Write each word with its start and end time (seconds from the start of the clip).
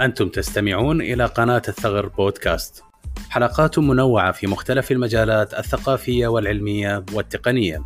أنتم 0.00 0.28
تستمعون 0.28 1.00
إلى 1.00 1.24
قناة 1.24 1.62
الثغر 1.68 2.06
بودكاست. 2.06 2.84
حلقات 3.30 3.78
منوعة 3.78 4.32
في 4.32 4.46
مختلف 4.46 4.92
المجالات 4.92 5.54
الثقافية 5.54 6.26
والعلمية 6.26 7.04
والتقنية. 7.14 7.84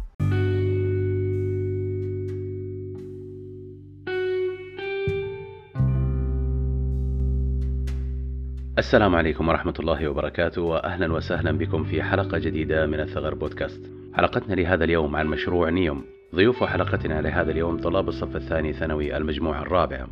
السلام 8.79 9.17
عليكم 9.17 9.49
ورحمة 9.49 9.74
الله 9.81 10.08
وبركاته 10.08 10.63
وأهلا 10.63 11.13
وسهلا 11.13 11.53
بكم 11.53 11.85
في 11.85 12.03
حلقة 12.03 12.38
جديدة 12.38 12.87
من 12.87 13.01
الثغر 13.01 13.35
بودكاست. 13.35 13.81
حلقتنا 14.15 14.54
لهذا 14.54 14.85
اليوم 14.85 15.17
عن 15.17 15.26
مشروع 15.26 15.71
نيوم. 15.71 16.05
ضيوف 16.34 16.65
حلقتنا 16.65 17.20
لهذا 17.20 17.51
اليوم 17.51 17.80
طلاب 17.80 18.09
الصف 18.09 18.37
الثاني 18.37 18.73
ثانوي 18.73 19.16
المجموعة 19.16 19.62
الرابعة 19.62 20.08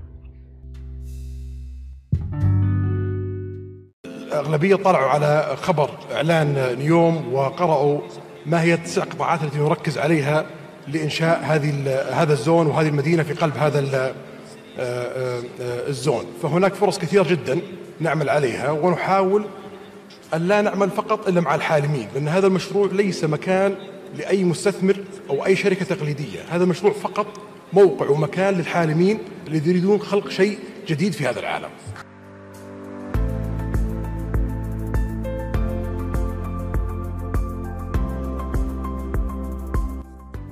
أغلبية 4.41 4.77
طلعوا 4.77 5.09
على 5.09 5.57
خبر 5.63 5.91
إعلان 6.13 6.77
نيوم 6.79 7.35
وقرأوا 7.35 8.01
ما 8.47 8.63
هي 8.63 8.75
التسع 8.75 9.03
قطاعات 9.03 9.43
التي 9.43 9.59
نركز 9.59 9.99
عليها 9.99 10.47
لإنشاء 10.89 11.41
هذه 11.45 12.01
هذا 12.13 12.33
الزون 12.33 12.67
وهذه 12.67 12.89
المدينة 12.89 13.23
في 13.23 13.33
قلب 13.33 13.57
هذا 13.57 14.15
الزون. 15.89 16.25
فهناك 16.43 16.75
فرص 16.75 16.99
كثيرة 16.99 17.23
جدا 17.23 17.61
نعمل 18.01 18.29
عليها 18.29 18.71
ونحاول 18.71 19.45
أن 20.35 20.49
لا 20.49 20.61
نعمل 20.61 20.91
فقط 20.91 21.29
إلا 21.29 21.41
مع 21.41 21.55
الحالمين 21.55 22.09
لأن 22.15 22.29
هذا 22.29 22.47
المشروع 22.47 22.89
ليس 22.93 23.25
مكان 23.25 23.75
لأي 24.19 24.45
مستثمر 24.45 24.97
أو 25.31 25.47
أي 25.47 25.57
شركة 25.57 25.85
تقليدية. 25.85 26.41
هذا 26.51 26.65
المشروع 26.65 26.93
فقط 26.93 27.27
موقع 27.73 28.09
ومكان 28.09 28.55
للحالمين 28.55 29.19
الذين 29.49 29.71
يريدون 29.71 29.99
خلق 29.99 30.29
شيء 30.29 30.59
جديد 30.89 31.13
في 31.13 31.27
هذا 31.27 31.41
العالم. 31.41 31.69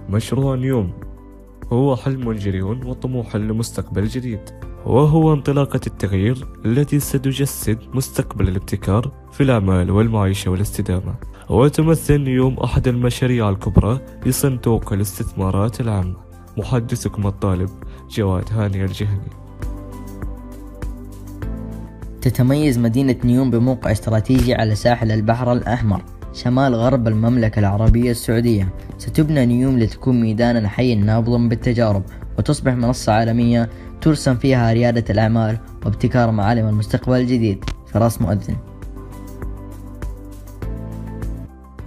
مشروع 0.08 0.54
نيوم 0.54 0.92
هو 1.72 1.96
حلم 1.96 2.32
جريء 2.32 2.64
وطموح 2.64 3.36
لمستقبل 3.36 4.06
جديد. 4.06 4.40
وهو 4.86 5.32
انطلاقة 5.32 5.80
التغيير 5.86 6.46
التي 6.64 7.00
ستجسد 7.00 7.78
مستقبل 7.94 8.48
الابتكار 8.48 9.12
في 9.32 9.42
الأعمال 9.42 9.90
والمعيشة 9.90 10.50
والاستدامة. 10.50 11.14
وتمثل 11.50 12.20
نيوم 12.20 12.54
أحد 12.54 12.88
المشاريع 12.88 13.48
الكبرى 13.48 14.00
لصندوق 14.26 14.92
الاستثمارات 14.92 15.80
العامة. 15.80 16.16
محدثكم 16.56 17.26
الطالب 17.26 17.70
جواد 18.10 18.44
هاني 18.52 18.84
الجهني. 18.84 19.30
تتميز 22.20 22.78
مدينة 22.78 23.16
نيوم 23.24 23.50
بموقع 23.50 23.92
استراتيجي 23.92 24.54
على 24.54 24.74
ساحل 24.74 25.12
البحر 25.12 25.52
الأحمر. 25.52 26.02
شمال 26.38 26.74
غرب 26.74 27.08
المملكة 27.08 27.58
العربية 27.58 28.10
السعودية. 28.10 28.68
ستبنى 28.98 29.46
نيوم 29.46 29.78
لتكون 29.78 30.20
ميدانا 30.20 30.68
حيا 30.68 30.94
نابضا 30.94 31.38
بالتجارب 31.38 32.02
وتصبح 32.38 32.72
منصة 32.72 33.12
عالمية 33.12 33.68
ترسم 34.00 34.34
فيها 34.36 34.72
ريادة 34.72 35.04
الأعمال 35.10 35.58
وابتكار 35.84 36.30
معالم 36.30 36.68
المستقبل 36.68 37.16
الجديد. 37.16 37.64
فراس 37.86 38.22
مؤذن. 38.22 38.56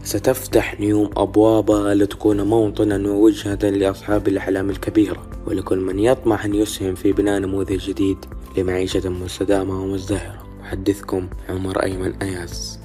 ستفتح 0.04 0.80
نيوم 0.80 1.10
أبوابها 1.18 1.94
لتكون 1.94 2.42
موطنا 2.42 3.10
ووجهة 3.10 3.70
لأصحاب 3.70 4.28
الأحلام 4.28 4.70
الكبيرة 4.70 5.22
ولكل 5.48 5.80
من 5.80 6.00
يطمح 6.00 6.46
أن 6.46 6.56
يسهم 6.56 6.96
في 6.96 7.12
بناء 7.12 7.40
نموذج 7.40 7.90
جديد 7.90 8.18
لمعيشة 8.58 9.10
مستدامة 9.10 9.82
ومزدهرة. 9.84 10.42
محدثكم 10.62 11.28
عمر 11.50 11.84
أيمن 11.84 12.14
أياس. 12.22 12.80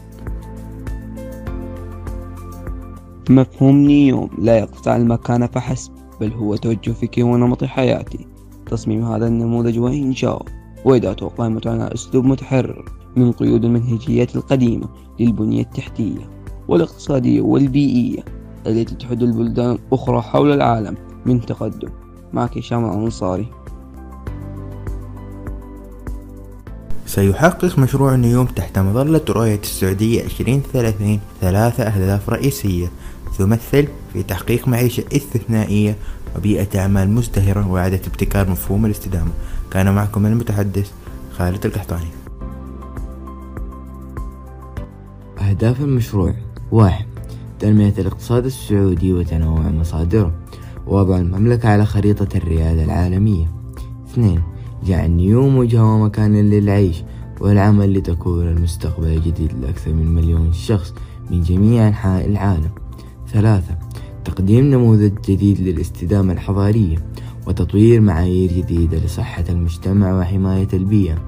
مفهوم 3.30 3.76
نيوم 3.76 4.30
لا 4.38 4.58
يقف 4.58 4.88
على 4.88 5.02
المكان 5.02 5.46
فحسب 5.46 5.92
بل 6.20 6.32
هو 6.32 6.56
توجه 6.56 6.90
فكري 6.90 7.22
ونمط 7.22 7.64
حياتي. 7.64 8.26
تصميم 8.70 9.04
هذا 9.04 9.26
النموذج 9.26 9.78
وإنشاؤه 9.78 10.44
وإدارته 10.84 11.28
قائمة 11.28 11.62
على 11.66 11.94
أسلوب 11.94 12.24
متحرر 12.24 12.84
من 13.16 13.32
قيود 13.32 13.64
المنهجيات 13.64 14.36
القديمة 14.36 14.88
للبنية 15.20 15.62
التحتية 15.62 16.30
والاقتصادية 16.68 17.40
والبيئية 17.40 18.24
التي 18.66 18.94
تحد 18.94 19.22
البلدان 19.22 19.70
الأخرى 19.70 20.22
حول 20.22 20.52
العالم 20.52 20.94
من 21.26 21.40
تقدم. 21.40 21.88
معك 22.32 22.58
هشام 22.58 22.84
الأنصاري. 22.84 23.46
سيحقق 27.06 27.78
مشروع 27.78 28.16
نيوم 28.16 28.46
تحت 28.46 28.78
مظلة 28.78 29.20
رؤية 29.28 29.60
السعودية 29.60 30.22
2030 30.24 31.20
ثلاثة 31.40 31.82
أهداف 31.84 32.30
رئيسية 32.30 32.86
تمثل 33.38 33.88
في 34.12 34.22
تحقيق 34.22 34.68
معيشة 34.68 35.04
استثنائية 35.12 35.96
وبيئة 36.36 36.80
أعمال 36.80 37.10
مزدهرة 37.10 37.68
وإعادة 37.70 38.00
ابتكار 38.06 38.50
مفهوم 38.50 38.86
الاستدامة. 38.86 39.30
كان 39.70 39.94
معكم 39.94 40.26
المتحدث 40.26 40.90
خالد 41.32 41.66
القحطاني. 41.66 42.08
أهداف 45.40 45.80
المشروع. 45.80 46.34
واحد 46.72 47.06
تنمية 47.58 47.94
الاقتصاد 47.98 48.44
السعودي 48.44 49.12
وتنوع 49.12 49.60
مصادره. 49.60 50.32
ووضع 50.86 51.18
المملكة 51.18 51.68
على 51.68 51.86
خريطة 51.86 52.36
الريادة 52.36 52.84
العالمية. 52.84 53.46
اثنين 54.10 54.42
جعل 54.86 55.10
نيوم 55.10 55.56
وجهة 55.56 55.94
ومكانا 55.94 56.38
للعيش 56.38 57.02
والعمل 57.40 57.98
لتكون 57.98 58.48
المستقبل 58.48 59.06
الجديد 59.06 59.52
لأكثر 59.62 59.92
من 59.92 60.14
مليون 60.14 60.52
شخص 60.52 60.94
من 61.30 61.42
جميع 61.42 61.88
أنحاء 61.88 62.26
العالم. 62.26 62.70
ثلاثة 63.32 63.78
تقديم 64.24 64.64
نموذج 64.64 65.12
جديد 65.28 65.60
للاستدامة 65.60 66.32
الحضارية 66.32 66.96
وتطوير 67.46 68.00
معايير 68.00 68.52
جديدة 68.52 68.98
لصحة 68.98 69.44
المجتمع 69.48 70.18
وحماية 70.20 70.68
البيئة. 70.72 71.18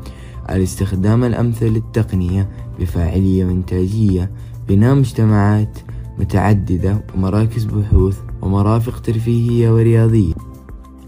الاستخدام 0.51 1.25
الأمثل 1.25 1.67
للتقنية 1.67 2.49
بفاعلية 2.81 3.45
وإنتاجية 3.45 4.31
بناء 4.69 4.95
مجتمعات 4.95 5.79
متعددة 6.19 7.05
ومراكز 7.15 7.65
بحوث 7.65 8.19
ومرافق 8.43 9.01
ترفيهية 9.01 9.71
ورياضية. 9.71 10.35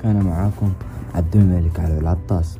كان 0.02 0.22
معاكم 0.22 0.72
عبد 1.14 1.36
الملك 1.36 1.80
على 1.80 1.98
العطاس. 1.98 2.58